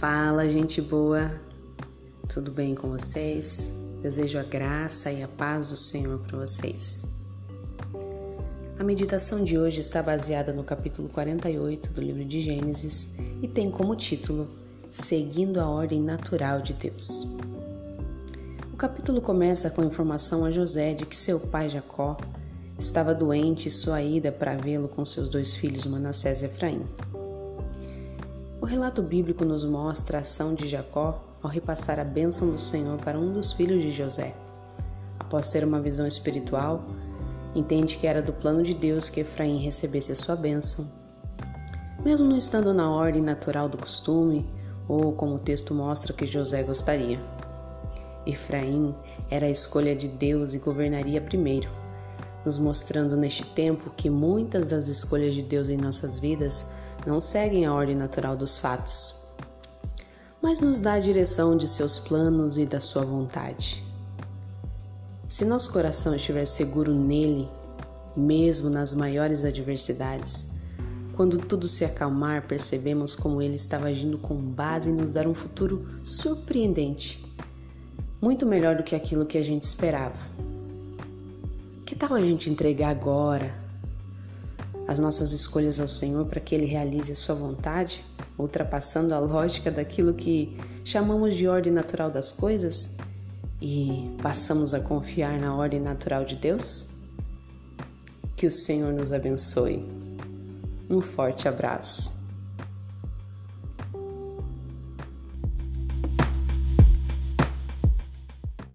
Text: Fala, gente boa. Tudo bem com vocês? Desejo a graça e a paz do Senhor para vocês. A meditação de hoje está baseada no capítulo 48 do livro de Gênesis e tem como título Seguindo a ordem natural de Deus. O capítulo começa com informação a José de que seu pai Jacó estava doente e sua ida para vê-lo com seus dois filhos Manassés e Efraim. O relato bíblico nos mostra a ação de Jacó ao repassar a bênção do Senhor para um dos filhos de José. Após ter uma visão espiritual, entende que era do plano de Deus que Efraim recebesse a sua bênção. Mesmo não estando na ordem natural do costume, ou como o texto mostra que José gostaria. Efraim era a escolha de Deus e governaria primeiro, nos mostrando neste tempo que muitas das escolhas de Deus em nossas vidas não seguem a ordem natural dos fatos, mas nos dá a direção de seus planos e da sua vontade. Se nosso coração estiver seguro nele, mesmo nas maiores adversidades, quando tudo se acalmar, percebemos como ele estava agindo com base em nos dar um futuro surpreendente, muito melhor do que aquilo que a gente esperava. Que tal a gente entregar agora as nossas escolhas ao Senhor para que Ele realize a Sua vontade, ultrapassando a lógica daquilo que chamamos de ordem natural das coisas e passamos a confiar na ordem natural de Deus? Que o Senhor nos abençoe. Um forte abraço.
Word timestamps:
Fala, 0.00 0.48
gente 0.48 0.80
boa. 0.80 1.30
Tudo 2.26 2.50
bem 2.50 2.74
com 2.74 2.88
vocês? 2.88 3.74
Desejo 4.00 4.38
a 4.38 4.42
graça 4.42 5.12
e 5.12 5.22
a 5.22 5.28
paz 5.28 5.68
do 5.68 5.76
Senhor 5.76 6.18
para 6.20 6.38
vocês. 6.38 7.04
A 8.78 8.82
meditação 8.82 9.44
de 9.44 9.58
hoje 9.58 9.82
está 9.82 10.02
baseada 10.02 10.54
no 10.54 10.64
capítulo 10.64 11.06
48 11.10 11.90
do 11.90 12.00
livro 12.00 12.24
de 12.24 12.40
Gênesis 12.40 13.14
e 13.42 13.46
tem 13.46 13.70
como 13.70 13.94
título 13.94 14.48
Seguindo 14.90 15.60
a 15.60 15.68
ordem 15.68 16.00
natural 16.00 16.62
de 16.62 16.72
Deus. 16.72 17.28
O 18.72 18.76
capítulo 18.78 19.20
começa 19.20 19.68
com 19.68 19.84
informação 19.84 20.46
a 20.46 20.50
José 20.50 20.94
de 20.94 21.04
que 21.04 21.14
seu 21.14 21.38
pai 21.38 21.68
Jacó 21.68 22.16
estava 22.78 23.14
doente 23.14 23.68
e 23.68 23.70
sua 23.70 24.00
ida 24.00 24.32
para 24.32 24.56
vê-lo 24.56 24.88
com 24.88 25.04
seus 25.04 25.28
dois 25.28 25.52
filhos 25.52 25.84
Manassés 25.84 26.40
e 26.40 26.46
Efraim. 26.46 26.86
O 28.60 28.66
relato 28.66 29.00
bíblico 29.02 29.42
nos 29.42 29.64
mostra 29.64 30.18
a 30.18 30.20
ação 30.20 30.54
de 30.54 30.68
Jacó 30.68 31.24
ao 31.42 31.48
repassar 31.48 31.98
a 31.98 32.04
bênção 32.04 32.50
do 32.50 32.58
Senhor 32.58 32.98
para 32.98 33.18
um 33.18 33.32
dos 33.32 33.54
filhos 33.54 33.82
de 33.82 33.90
José. 33.90 34.34
Após 35.18 35.48
ter 35.48 35.64
uma 35.64 35.80
visão 35.80 36.06
espiritual, 36.06 36.84
entende 37.54 37.96
que 37.96 38.06
era 38.06 38.20
do 38.20 38.34
plano 38.34 38.62
de 38.62 38.74
Deus 38.74 39.08
que 39.08 39.20
Efraim 39.20 39.56
recebesse 39.56 40.12
a 40.12 40.14
sua 40.14 40.36
bênção. 40.36 40.86
Mesmo 42.04 42.28
não 42.28 42.36
estando 42.36 42.74
na 42.74 42.90
ordem 42.90 43.22
natural 43.22 43.66
do 43.66 43.78
costume, 43.78 44.46
ou 44.86 45.12
como 45.12 45.36
o 45.36 45.38
texto 45.38 45.74
mostra 45.74 46.12
que 46.12 46.26
José 46.26 46.62
gostaria. 46.62 47.18
Efraim 48.26 48.94
era 49.30 49.46
a 49.46 49.50
escolha 49.50 49.96
de 49.96 50.06
Deus 50.06 50.52
e 50.52 50.58
governaria 50.58 51.22
primeiro, 51.22 51.70
nos 52.44 52.58
mostrando 52.58 53.16
neste 53.16 53.42
tempo 53.42 53.90
que 53.96 54.10
muitas 54.10 54.68
das 54.68 54.86
escolhas 54.86 55.34
de 55.34 55.42
Deus 55.42 55.70
em 55.70 55.78
nossas 55.78 56.18
vidas 56.18 56.70
não 57.06 57.20
seguem 57.20 57.64
a 57.64 57.72
ordem 57.72 57.96
natural 57.96 58.36
dos 58.36 58.58
fatos, 58.58 59.14
mas 60.42 60.60
nos 60.60 60.80
dá 60.80 60.94
a 60.94 61.00
direção 61.00 61.56
de 61.56 61.68
seus 61.68 61.98
planos 61.98 62.56
e 62.56 62.64
da 62.64 62.80
sua 62.80 63.04
vontade. 63.04 63.84
Se 65.28 65.44
nosso 65.44 65.72
coração 65.72 66.14
estiver 66.14 66.44
seguro 66.44 66.94
nele, 66.94 67.48
mesmo 68.16 68.68
nas 68.68 68.92
maiores 68.92 69.44
adversidades, 69.44 70.58
quando 71.14 71.38
tudo 71.38 71.68
se 71.68 71.84
acalmar, 71.84 72.46
percebemos 72.46 73.14
como 73.14 73.42
ele 73.42 73.56
estava 73.56 73.86
agindo 73.86 74.18
com 74.18 74.36
base 74.36 74.90
em 74.90 74.94
nos 74.94 75.12
dar 75.12 75.26
um 75.26 75.34
futuro 75.34 75.86
surpreendente, 76.02 77.24
muito 78.20 78.46
melhor 78.46 78.76
do 78.76 78.82
que 78.82 78.94
aquilo 78.94 79.26
que 79.26 79.38
a 79.38 79.42
gente 79.42 79.62
esperava. 79.62 80.18
Que 81.86 81.94
tal 81.94 82.14
a 82.14 82.22
gente 82.22 82.50
entregar 82.50 82.90
agora 82.90 83.54
as 84.90 84.98
nossas 84.98 85.30
escolhas 85.30 85.78
ao 85.78 85.86
Senhor 85.86 86.26
para 86.26 86.40
que 86.40 86.52
Ele 86.52 86.66
realize 86.66 87.12
a 87.12 87.14
Sua 87.14 87.36
vontade, 87.36 88.04
ultrapassando 88.36 89.14
a 89.14 89.20
lógica 89.20 89.70
daquilo 89.70 90.12
que 90.12 90.58
chamamos 90.84 91.36
de 91.36 91.46
ordem 91.46 91.72
natural 91.72 92.10
das 92.10 92.32
coisas 92.32 92.96
e 93.62 94.10
passamos 94.20 94.74
a 94.74 94.80
confiar 94.80 95.38
na 95.38 95.54
ordem 95.54 95.78
natural 95.78 96.24
de 96.24 96.34
Deus? 96.34 96.88
Que 98.34 98.48
o 98.48 98.50
Senhor 98.50 98.92
nos 98.92 99.12
abençoe. 99.12 99.88
Um 100.90 101.00
forte 101.00 101.46
abraço. 101.46 102.19